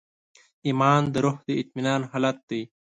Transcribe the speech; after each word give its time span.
ایمان 0.65 1.01
د 1.13 1.15
روح 1.23 1.37
د 1.47 1.49
اطمینان 1.61 2.01
حالت 2.11 2.37
دی. 2.49 2.61